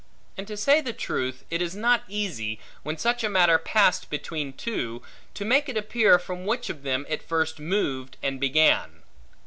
And 0.35 0.47
to 0.47 0.57
say 0.57 0.81
truth, 0.81 1.45
it 1.51 1.61
is 1.61 1.75
not 1.75 2.01
easy, 2.07 2.59
when 2.81 2.97
such 2.97 3.23
a 3.23 3.29
matter 3.29 3.59
passed 3.59 4.09
between 4.09 4.51
two, 4.53 5.03
to 5.35 5.45
make 5.45 5.69
it 5.69 5.77
appear 5.77 6.17
from 6.17 6.47
which 6.47 6.71
of 6.71 6.81
them 6.81 7.05
it 7.07 7.21
first 7.21 7.59
moved 7.59 8.17
and 8.23 8.39
began. 8.39 9.03